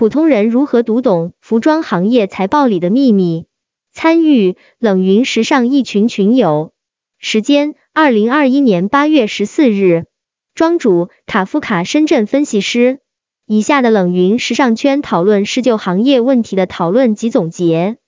[0.00, 3.44] 普通人如何读懂服装行业财报里的秘密？
[3.92, 6.72] 参与冷云时尚一群群友，
[7.18, 10.06] 时间二零二一年八月十四日，
[10.54, 13.00] 庄主卡夫卡深圳分析师。
[13.44, 17.98] 以下的冷云时尚圈讨论是就行业问题的讨论及总结，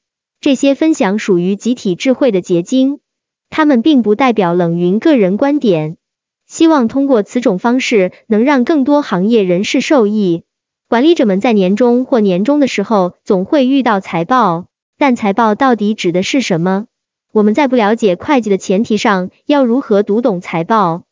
[0.40, 3.00] 这些分享属于集体智慧的结晶，
[3.50, 5.98] 他们并不代表冷云个人观点。
[6.46, 10.44] 希望通过此种方式能让更多行业人士受益。
[10.92, 14.66] 管理者们在年终或年终的时候总会遇到财报，
[14.98, 16.84] 但财报到底指的是什么？
[17.32, 21.04] 我们在不了解会计的前提上，要如何读懂财报？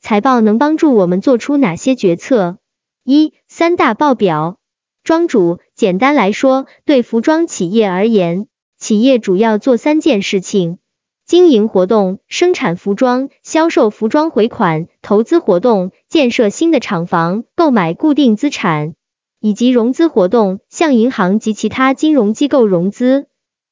[0.00, 2.58] 财报能帮助我们做出哪些决策？
[3.04, 4.58] 一三大报表，
[5.04, 10.78] 庄主，简单来说，对服装企业而言，企业主要做三件事情：
[11.24, 18.94] 经营活动、生产服装、销售服装回款、投资活动、建设新的厂房、购买固定资产，
[19.40, 23.26] 以及融资活动，向银行及其他金融机构融资。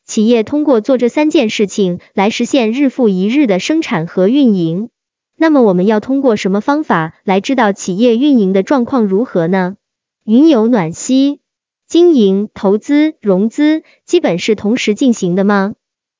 [0.05, 4.91] 企业通过做这三件事情来实现日复一日的生产和运营。
[5.37, 9.77] 那么我们要通过什么方法来知道企业运营的状况如何呢？
[10.25, 11.41] 云有暖溪，
[11.87, 15.75] 经营、投资、融资基本是同时进行的吗？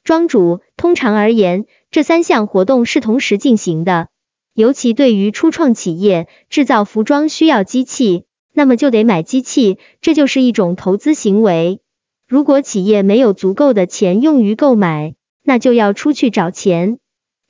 [0.05, 4.09] 庄主，通常而言，这三项活动是同时进行的。
[4.53, 8.26] 尤其对于初创企业，制造服装需要机器，
[8.57, 11.81] 那么就得买机器，这就是一种投资行为。
[12.27, 16.99] 如果企业没有足够的钱用于购买，那就要出去找钱。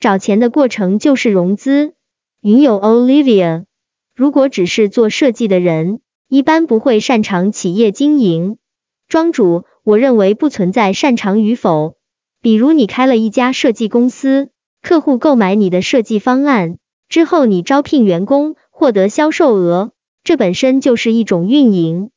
[0.01, 1.93] 找钱的过程就是融资。
[2.41, 3.63] 云友 Olivia，
[4.13, 8.57] 如果只是做设计的人，一般不会擅长企业经营。
[9.07, 11.95] 庄主，我认为不存在擅长与否。
[12.41, 14.49] 比如你开了一家设计公司，
[14.81, 19.93] 客户购买你的设计方案之后，你招聘员工，获得销售额，
[20.27, 22.09] 这本身就是一种运营。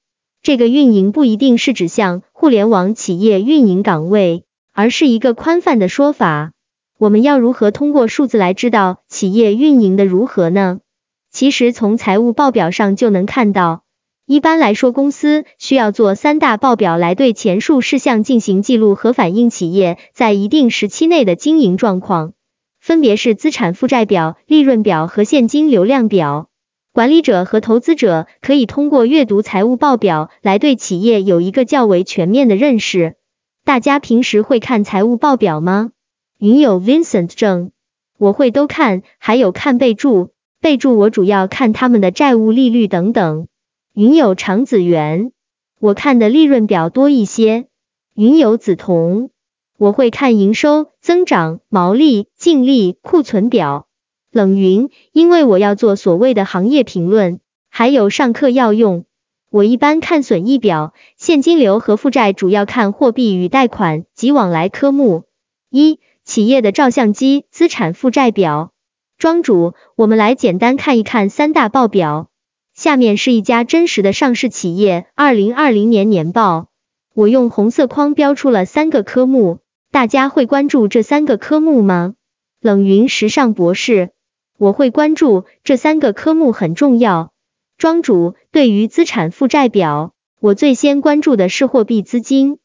[0.42, 6.50] 这个运营不一定是指向互联网企业运营岗位，而是一个宽泛的说法。
[6.98, 10.80] 我们要如何通过数字来知道企业运营的如何呢？
[11.30, 13.84] 其实从财务报表上就能看到。
[14.26, 22.32] 一般来说，公司需要做三大报表来对前述事项进行记录和反映企业在一定时期内的经营状况，
[22.80, 26.49] 分别是资产负债表、利润表和现金流量表。
[26.92, 33.14] 管理者和投资者可以通过阅读财务报表来对企业有一个较为全面的认识。
[33.64, 35.92] 大家平时会看财务报表吗？
[36.38, 37.70] 云友 Vincent 正，
[38.18, 40.30] 我会都看，还有看备注，
[40.60, 43.46] 备注我主要看他们的债务利率等等。
[43.94, 45.30] 云友长子源，
[45.78, 47.66] 我看的利润表多一些。
[48.14, 49.30] 云友梓潼，
[49.78, 53.86] 我会看营收增长、毛利、净利、库存表。
[54.32, 59.04] 冷云，因为我要做所谓的行业评论，还有上课要用，
[59.50, 65.24] 我一般看损益表、现金流和负债，主要看货币与贷款及往来科目。
[65.68, 68.72] 一企业的照相机资产负债表，
[69.18, 72.28] 庄主，我们来简单看一看三大报表。
[72.72, 76.68] 下面是一家真实的上市企业二零二零年年报，
[77.14, 79.58] 我用红色框标出了三个科目，
[79.90, 82.14] 大家会关注这三个科目吗？
[82.60, 84.12] 冷云时尚博士，
[84.60, 87.32] 我会关注这三个科目很重要。
[87.78, 92.58] 庄主，对于资产负债表，我最先关注的是货币资金。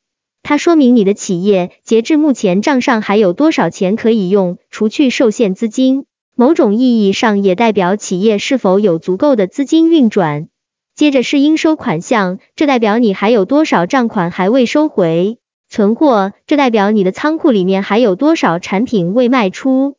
[0.43, 6.03] 它说明你的企业截至目前账上还有多少钱可以用，除去受限资金，
[6.35, 10.49] 某种意义上也代表企业是否有足够的资金运转。
[10.95, 15.37] 接着是应收款项，这代表你还有多少账款还未收回。
[15.69, 19.95] 存货，这代表你的仓库里面还有多少产品未卖出。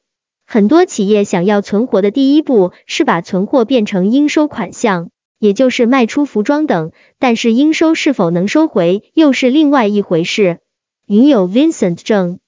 [0.46, 5.10] 很多企业想要存活的第一步是把存货变成应收款项。
[5.38, 10.60] 也就是卖出服装等，但是应收是否能收回又是另外一回事。
[11.06, 12.38] 云友 Vincent 正，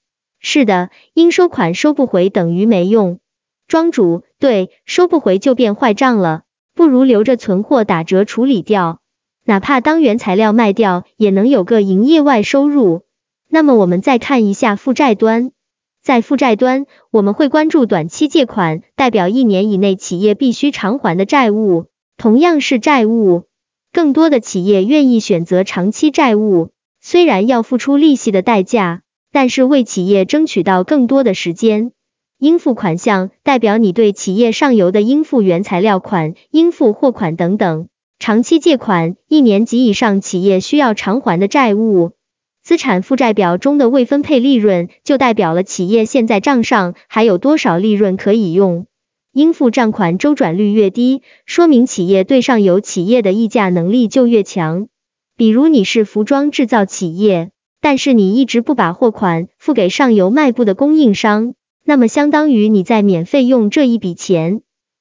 [0.40, 3.20] 是的，应收款收不回等于没用。
[3.66, 6.44] 庄主，对，收不回就变坏账了，
[6.74, 9.00] 不如留着存货打折处理掉，
[9.44, 13.02] 哪怕当原材料卖掉，也能有个营业外收入。
[13.50, 15.52] 那么我们再看一下负债端，
[16.02, 21.86] 在负债端，我们会关注短期借款，代表一年以内企业必须偿还的债务。
[22.16, 23.44] 同样是债务，
[23.92, 29.02] 更多的企业愿意选择长期债务，虽然要付出利息的代价，
[29.32, 31.92] 但是为企业争取到更多的时间。
[32.38, 37.88] 应付款项代表你对企业上游的应付原材料款、应付货款等等。
[38.20, 42.12] 长期借款，一年及以上企业需要偿还的债务。
[42.68, 48.84] 资产负债表中的未分配利润，就代表了企业现在账上还有多少利润可以用。
[49.32, 54.88] 应付账款周转率越低，说明企业对上游企业的议价能力就越强。
[55.34, 61.54] 比如你是服装制造企业，但是你一直不把货款付给上游卖部的供应商，
[61.86, 64.60] 那么相当于你在免费用这一笔钱，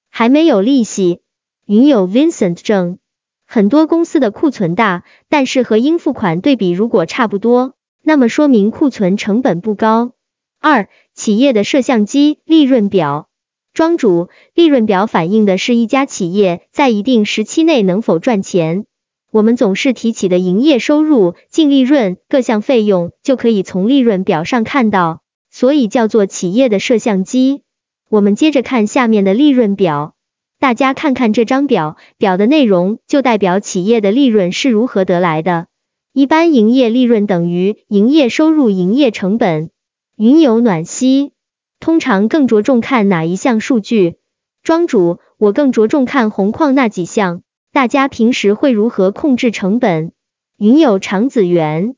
[0.10, 1.20] 还没有利息。
[1.66, 3.00] 云有 Vincent 证，
[3.50, 10.12] 很多公司的库存大，但是和应付款对比如果差不多，那么说明库存成本不高。
[10.60, 13.30] 二、企业的摄像机利润表。
[13.74, 18.86] 庄主，利润表反映的是一家企业在一定时期内能否赚钱。
[19.32, 27.62] 我们总是提起的营业收入、净利润各项费用，就可以从利润表上看到，所以叫做企业的摄像机。
[28.10, 30.16] 我们接着看下面的利润表，
[30.60, 35.68] 大家看看这张表，表的内容就代表企业的利润是如何得来的。
[36.14, 39.70] 一般营业利润等于营业收入、营业成本。
[40.16, 41.32] 云有暖息，
[41.80, 44.16] 通常更着重看哪一项数据？
[44.64, 47.44] 庄主，我更着重看红框那几项。
[47.72, 50.12] 大家平时会如何控制成本？
[50.58, 51.94] 云有长子源，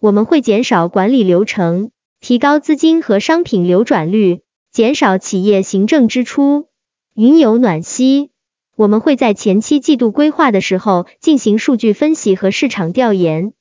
[0.00, 1.90] 我们会减少管理流程，
[2.20, 6.68] 提高资金和商品流转率，减少企业行政支出。
[7.16, 8.30] 云有暖息，
[8.74, 13.52] 我们会在前期季度规划的时候进行数据分析和市场调研，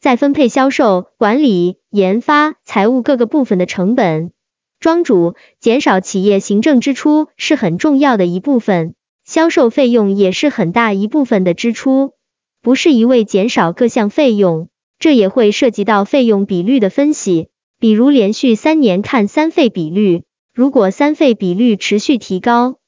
[0.00, 4.32] 再分配销售、管理、研发、财务各个部分的成本。
[4.80, 8.94] 庄主，减少企业行政支出是很重要的一部分。
[9.26, 12.14] 销售费用也是很大一部分的支出，
[12.62, 17.48] 不是一味减少各项费用，这也会涉及到费用比率的分析，
[17.78, 20.22] 比如连续三年看三费比率，
[20.54, 22.78] 如果三费比率持续提高，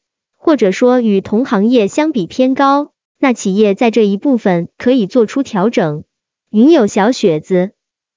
[0.45, 6.05] 或者说与同行业相比偏高，那企业在这一部分可以做出调整。
[6.51, 7.71] 云有小雪子，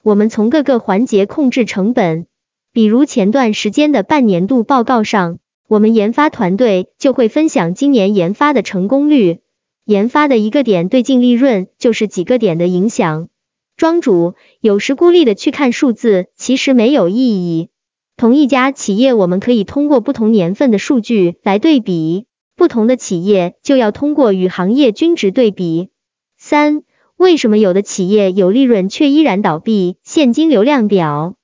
[0.04, 2.28] 我们从各个环节控制成本，
[2.74, 5.40] 比如前段时间的半年度报告上。
[5.70, 9.40] 我们研发团队就会分享今年研发的成功率，
[9.86, 13.30] 研发的一个点对净利润就是几个点的影响。
[13.78, 17.16] 庄主有时孤立的去看数字，其实没有意
[17.56, 17.70] 义。
[18.18, 22.26] 同一家企业，我们可以通过不同年份的数据来对比，
[22.56, 25.90] 不同的企业就要通过与行业均值对比。
[26.36, 26.82] 三、
[27.16, 29.98] 为什么有的企业有利润却依然倒闭？
[30.02, 31.36] 现金流量表。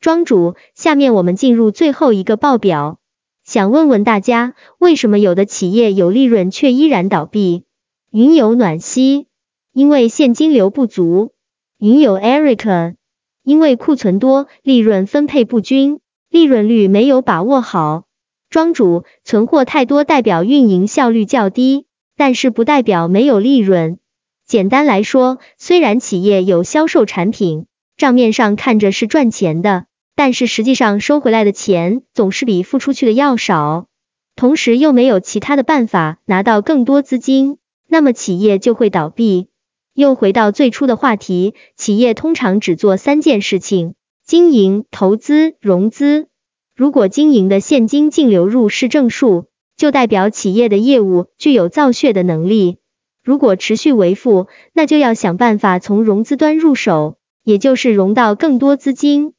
[0.00, 2.98] 庄主，下面我们进入最后一个报表。
[3.44, 7.64] 想问问大家，为什么有的企业有利润却依然倒闭？
[8.10, 9.26] 云有暖息，
[9.74, 11.32] 因为现金流不足。
[11.78, 12.94] 云有 Erica，
[13.42, 16.00] 因为库存多，利润分配不均，
[16.32, 18.04] 利润率没有把握好。
[18.48, 21.84] 庄主，存货太多代表运营效率较低，
[22.16, 23.98] 但是不代表没有利润。
[24.46, 27.66] 简单来说，虽然企业有销售产品，
[27.98, 29.84] 账面上看着是赚钱的。
[30.14, 33.86] 但是实际上收回来的钱总是比付出去的要少，
[34.34, 37.58] 同时又没有其他的办法拿到更多资金，
[37.88, 39.48] 那么企业就会倒闭。
[39.94, 46.28] 又回到最初的话题，企业通常只做三件事情：经营、投资、融资。
[46.74, 49.46] 如果经营的现金净流入是正数，
[49.76, 52.76] 就代表企业的业务具有造血的能力；
[53.24, 59.34] 如果持续为负，那就要想办法从融资端入手，也就是融到更多资金。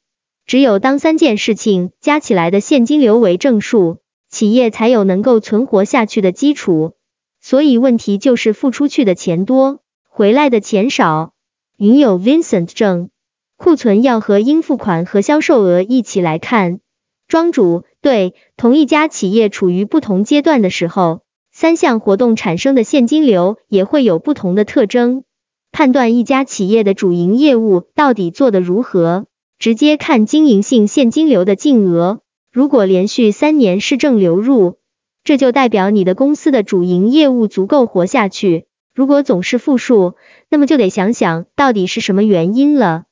[0.46, 3.98] 只有当三件事情加起来的现金流为正数，
[4.28, 6.92] 企业才有能够存活下去的基础。
[7.40, 11.32] 所以问题就是付出去的钱多，回来的钱少。
[11.76, 13.10] 云有 Vincent 证，
[13.56, 16.80] 库存要和应付款和销售额一起来看。
[17.28, 25.24] 庄主，对，同一家企业处于不同阶段的时候，三项活动产生的现金流也会有不同的特征。
[25.72, 29.26] 判断一家企业的主营业务到底做得如何。
[29.56, 32.20] 直接看经营性现金流的净额，
[32.52, 34.78] 如果连续三年是正流入，
[35.22, 38.66] 这就代表你的公司的主营业务足够活下去。
[38.94, 40.16] 如果总是负数，
[40.50, 43.04] 那么就得想想到底是什么原因了。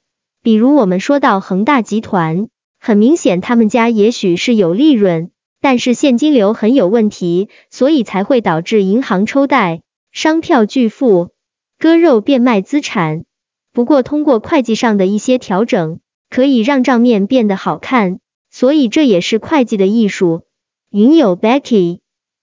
[0.42, 5.30] 比如我们说到恒大集团，很明显他们家也许是有利润，
[5.60, 11.30] 但是现金流很有问题，所以才会导致银行抽贷、商票拒付、
[11.78, 13.24] 割肉变卖资产。
[13.72, 16.00] 不过通过会计上的一些调整。
[16.34, 18.18] 可以让账面变得好看，
[18.50, 20.44] 所以这也是会计的艺术。
[20.88, 21.98] 云友 Becky，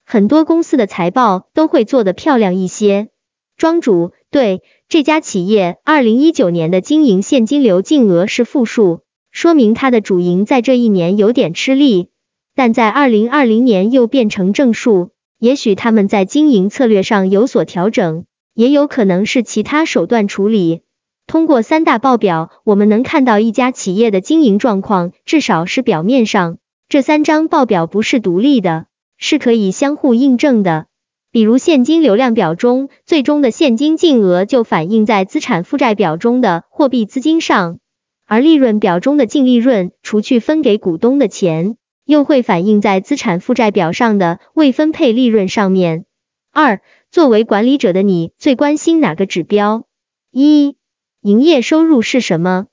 [0.05, 3.09] 很多公司的财报都会做得漂亮一些。
[3.57, 12.09] 庄主，对这家企业，二零一九年的经营现金流净额是负数，说明它的主营在这一年有点吃力，
[12.55, 15.09] 但在二零二零年又变成正数。
[15.39, 20.81] 也许他们在经营策略上有所调整，也有可能是其他手段处理。
[21.25, 26.57] 通过三大报表，我们能看到一家企业的经营状况，至少是表面上。
[26.89, 30.87] 这三张报表不是独立的，是可以相互印证的。
[31.31, 37.77] 比如现金流量表中最终的现金净额就反映在资产负债表中的货币资金上，
[38.25, 46.05] 而利润表中的净利润除去分给股东的钱，又会反映在资产负债表上的未分配利润上面。
[46.51, 46.81] 二，
[47.11, 49.83] 作为管理者的你最关心哪个指标？
[50.31, 50.77] 一，
[51.21, 52.65] 营业收入是什么？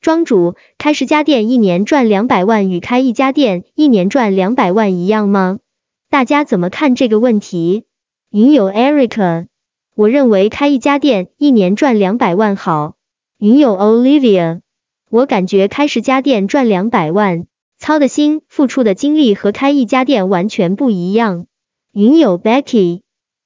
[0.00, 5.58] 庄主，开十家店一年赚两百万，与开一家店一年赚两百万一样吗？
[6.10, 7.86] 大家怎么看这个问题？
[8.36, 9.46] 云友 Erica，
[9.94, 12.96] 我认为开一家店一年赚两百万好。
[13.38, 14.62] 云友 Olivia，
[15.08, 17.46] 我感觉开十家店赚两百万，
[17.78, 21.46] 操的心、付出的精力和开一家店完全不一样。
[21.92, 23.02] 云友 Becky，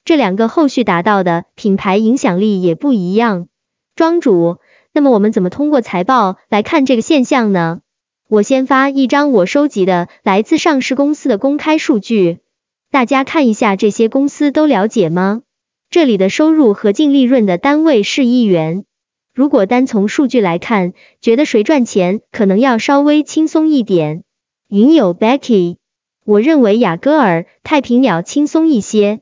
[0.06, 3.48] 这两个后续达到的品牌影响力也不一样。
[3.94, 4.56] 庄主，
[4.94, 7.82] 那么我们怎么通过财报来看这个现象呢？
[8.26, 12.38] 我先发一张我收集的来自上市公司的公开数据。
[12.90, 15.42] 大家看一下，这些公司都了解吗？
[15.90, 18.84] 这里的收入和净利润的单位是亿元。
[19.34, 24.24] 如果单从数据来看，觉得谁赚钱可能要稍微轻松一点。
[24.68, 25.76] 云友 Becky，
[26.24, 29.20] 我认为雅戈尔、太平鸟轻松一些。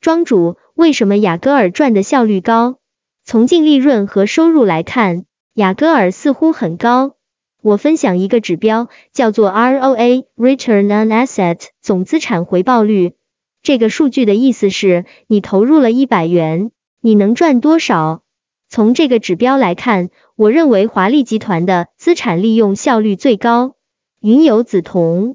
[0.00, 2.78] 庄主，为什么雅戈尔赚的效率高？
[3.24, 7.16] 从净利润和收入来看，雅戈尔似乎很高。
[7.60, 13.14] 我分享一个指标，叫做 ROA（Return on Asset），总资产回报率。
[13.62, 18.22] 这个数据的意思是，你投入了一百元，你能赚多少？
[18.68, 23.74] 从这个指标来看，我认为华丽集团的资产利用效率最高。
[24.20, 25.34] 云游梓潼，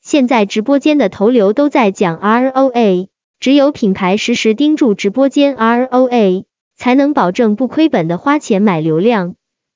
[0.00, 3.08] 现在直播间的头流都在讲 ROA，
[3.40, 6.44] 只有品牌时时盯住直播间 ROA，
[6.76, 9.34] 才能保证不亏本的花钱买流量。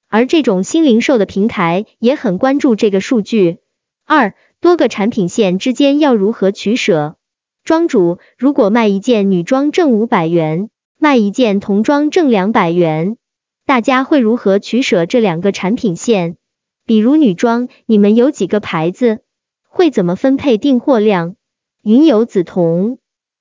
[0.09, 3.59] 而这种新零售的平台也很关注这个数据。
[4.07, 7.17] 二，多个产品线之间要如何取舍？
[7.63, 13.19] 庄主，如果卖一件女装挣五百元，卖一件童装挣两百元，
[13.67, 16.37] 大家会如何取舍这两个产品线？
[16.87, 19.21] 比如女装，你们有几个牌子？
[19.69, 21.37] 会怎么分配订货量？
[21.83, 22.97] 云游梓潼，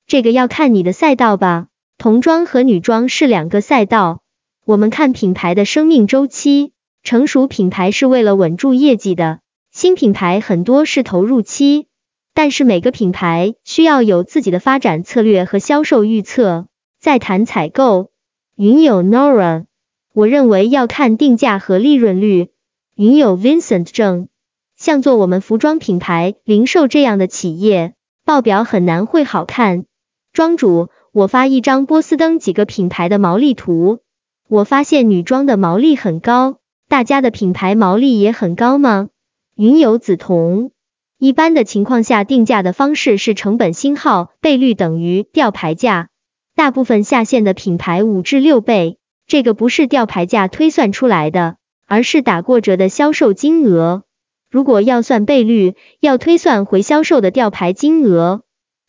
[0.06, 1.68] 这个要看你的赛道吧。
[1.98, 4.22] 童装和女装是两个赛道。
[4.68, 9.40] 我们看品牌的生命周期，成熟品牌是为了稳住业绩的，
[9.72, 11.88] 新品牌很多是投入期，
[12.34, 16.68] 但是每个品牌需要有自己的发展策略和销售预测。
[17.00, 18.12] 再谈采购，
[18.58, 19.68] 云友 Nora，
[20.14, 22.50] 我认为要看定价和利润率。
[22.94, 24.28] 云友 Vincent 正，
[24.76, 27.94] 像做我们服装品牌、零售这样的企业，
[28.26, 29.86] 报表很难会好看。
[30.34, 34.00] 庄主，我发一张波司登几个品牌的毛利图。
[34.50, 39.10] 我发现女装的毛利很高，大家的品牌毛利也很高吗？
[39.58, 40.72] 云游梓潼，
[41.20, 46.08] 一般的情况下定价的方式是成本星号倍率等于吊牌价，
[46.56, 54.04] 大部分下线的品牌五至六倍，这个不是吊牌价推算出来的，而是打过折的销售金额。
[54.50, 58.44] 如果要算倍率，要推算回销售的吊牌金额，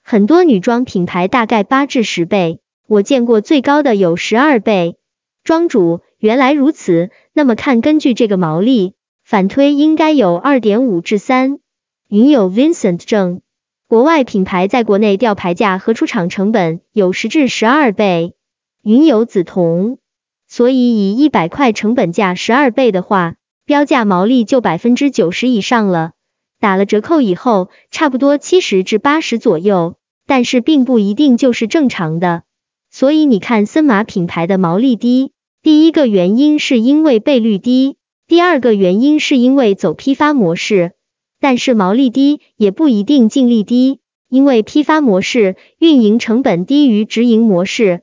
[0.04, 4.94] 很多女装品牌大概八至十倍，我见过最高的有十二倍。
[5.44, 11.58] 庄主，原来如此，那么看根据这个毛利反推，应该有二点五至三。
[12.08, 13.42] 云友 Vincent 正，
[13.86, 18.34] 国外品牌在国内吊牌价和出厂成本有十至十二倍。
[18.82, 19.98] 云友梓潼，
[20.46, 26.12] 所以以一百块成本价十二倍的话，标价毛利就百分之九十以上了，
[26.60, 32.44] 打了折扣以后，差不多七十至八十左右，但是并不一定就是正常的。
[32.98, 35.30] 所以你看森马品牌的毛利低。
[35.62, 40.94] 第一个原因是因为倍率低，第二个原因是因为走批发模式，
[41.38, 48.00] 但是毛利低也不一定净利低，因为批发模式运营成本低于直营模式。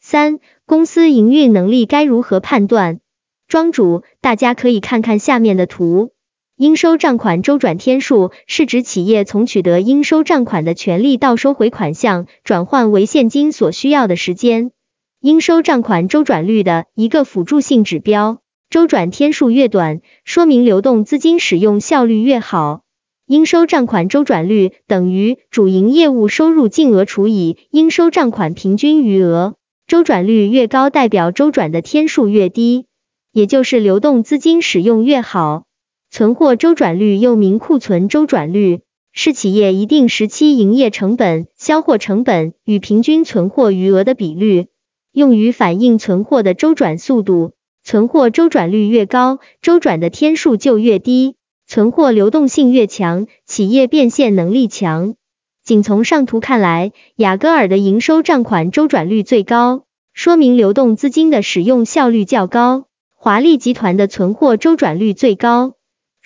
[0.00, 3.00] 三、公司营运能力该如何判断？
[3.48, 6.12] 庄主，大家可以看看下面的图，
[6.58, 14.72] 应收账款周转天数是指企业从取得应收账款的权利到收回款项转换为现金所需要的时间。
[15.20, 22.80] 应收账款周转率的一个辅助性指标，周转天数越短，说明流动资金使用效率越好。
[23.24, 29.54] 应收账款周转率等于主营业务收入净额除以应收账款平均余额，
[29.86, 32.86] 周转率越高，代表周转的天数越低，
[33.30, 35.67] 也就是流动资金使用越好。
[36.10, 38.80] 存货周转率又名库存周转率，
[39.12, 44.68] 是企业一定时期营业成本、销货成本与平均存货余额的比率。
[45.12, 47.52] 用于反映存货的周转速度，
[47.84, 51.34] 存货周转率越高，周转的天数就越低；
[51.66, 55.14] 存货流动性越强，企业变现能力强。
[55.62, 59.84] 仅从上图看来，雅戈尔的营收账款周转率最高，
[60.14, 62.84] 说明流动资金的使用效率较高；
[63.14, 65.74] 华丽集团的存货周转率最高，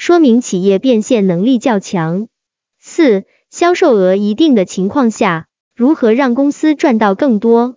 [0.03, 2.27] 说明企业变现能力较强。
[2.81, 7.77] 四、销售额一定的情况下，如何让公司赚到更多？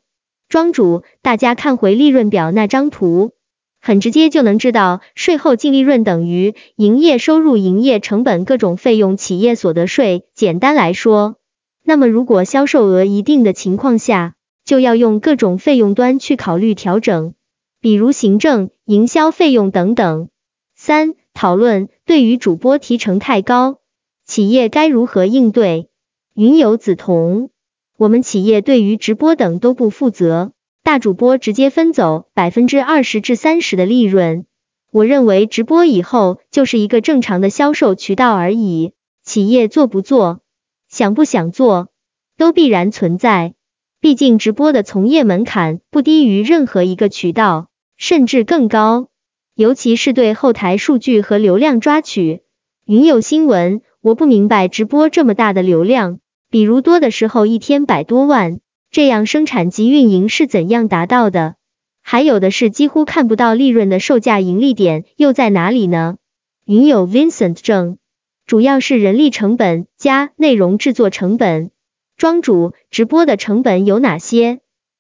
[0.50, 3.34] 庄主，大家看回利润表那张图，
[3.80, 10.26] 很直接就能知道，税后净利润等于营业收入、营业成本各种费用、企业所得税。
[10.34, 11.36] 简单来说。
[11.84, 14.34] 那么，如果销售额一定的情况下，
[14.66, 17.36] 就要用各种费用端去考虑调整，
[17.80, 20.30] 比如行政、营销费用等等。
[20.76, 23.80] 三、讨论对于主播提成太高，
[24.26, 25.90] 企业该如何应对？
[26.34, 27.50] 云游梓潼，
[27.98, 34.46] 我们企业对于直播等都不负责，大主播直接分走百分之二十至三十的利润。
[34.92, 40.40] 我认为直播以后就是一个正常的销售渠道而已，企业做不做？
[40.88, 41.90] 想不想做，
[42.38, 43.56] 都必然存在。
[44.00, 49.10] 毕竟直播的从业门槛不低于任何一个渠道，甚至更高。
[49.56, 52.42] 尤其是对后台数据和流量抓取。
[52.86, 56.20] 云有新闻，我不明白直播这么大的流量，
[56.52, 58.60] 比如多的时候一天百多万，
[58.92, 61.56] 这样生产及运营是怎样达到的？
[62.02, 66.18] 还有的是几乎看不到利润的售价盈利点又在哪里呢？
[66.66, 67.98] 云有 Vincent 正。
[68.46, 71.72] 主要是人力成本加内容制作成本。
[72.18, 74.60] 庄主，直播的成本有哪些？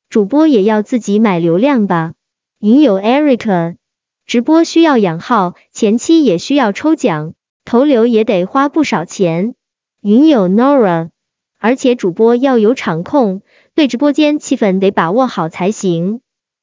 [0.10, 2.14] 主播也要自己买流量吧？
[2.60, 3.76] 云友 Eric，
[4.26, 9.54] 直播需要养号，前期也需要抽奖，投流也得花不少钱。
[10.02, 11.10] 云友 Nora，
[11.60, 13.44] 而且主播要有场控，
[13.76, 16.22] 对直播间气氛得把握好才行。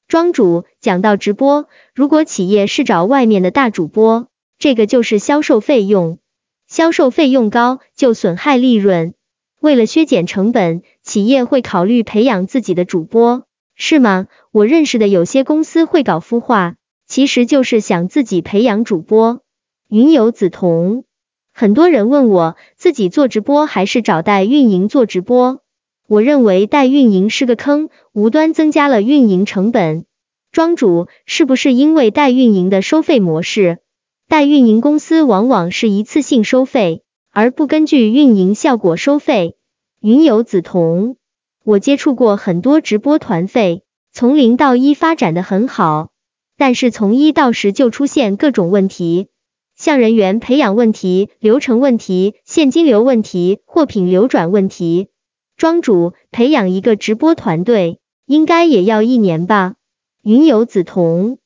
[0.09, 4.27] 庄主，讲到直播，如果企业是找外面的大主播，
[4.59, 6.19] 这个就是销售费用。
[6.67, 9.15] 销售费用高就损害利润，
[9.61, 13.45] 为了削减成本，企业会考虑培养自己的主播，
[13.77, 14.27] 是吗？
[14.51, 16.75] 我认识的有些公司会搞孵化，
[17.13, 19.43] 其实就是想自己培养主播。
[19.91, 21.05] 云游梓潼，
[21.53, 25.61] 很多人问我自己做直播还是找代运营做直播，
[26.09, 30.07] 我认为代运营是个坑，无端增加了运营成本。
[30.53, 33.81] 庄主是不是因为代运营的收费模式？
[34.27, 39.59] 代运营公司往往是一次性收费，而不根据运营效果收费。
[40.01, 41.17] 云游梓潼，
[41.63, 43.83] 我接触过很多直播团费，
[44.15, 46.12] 从零到一发展的很好，
[46.57, 49.29] 但是从一到十就出现各种问题，
[49.77, 55.09] 像人员培养问题、流程问题、现金流问题、货品流转问题。
[55.57, 59.75] 庄主培养一个直播团队，应该也要一年吧？
[60.23, 61.39] 云游梓潼。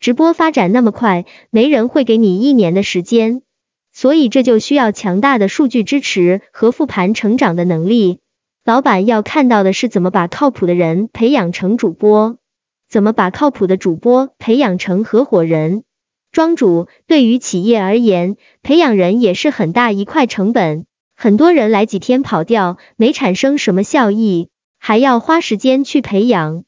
[0.00, 3.42] 直播发展那么快，没人会给你一年的时间，
[3.92, 8.20] 所以这就需要强大的数据支持和复盘成长的能力。
[8.64, 12.36] 老板要看到的是怎么把靠谱的人培养成主播，
[12.94, 15.82] 怎么把靠谱的主播培养成合伙人。
[16.30, 26.62] 庄主，对于企业而言，培养人也是很大一块成本，很多人来几天跑掉，没产生什么效益，还要花时间去培养。